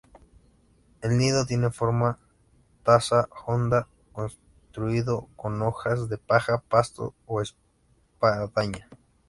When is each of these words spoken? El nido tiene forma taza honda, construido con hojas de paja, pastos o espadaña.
El 1.03 1.19
nido 1.19 1.45
tiene 1.45 1.69
forma 1.69 2.17
taza 2.81 3.29
honda, 3.45 3.87
construido 4.13 5.27
con 5.35 5.61
hojas 5.61 6.09
de 6.09 6.17
paja, 6.17 6.57
pastos 6.57 7.13
o 7.27 7.39
espadaña. 7.39 8.89